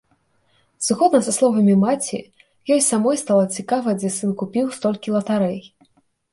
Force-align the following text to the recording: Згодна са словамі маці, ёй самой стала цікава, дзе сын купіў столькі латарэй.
Згодна 0.87 1.19
са 1.27 1.33
словамі 1.37 1.75
маці, 1.83 2.19
ёй 2.77 2.81
самой 2.89 3.21
стала 3.25 3.45
цікава, 3.59 3.89
дзе 4.03 4.09
сын 4.19 4.35
купіў 4.43 4.75
столькі 4.81 5.09
латарэй. 5.21 5.59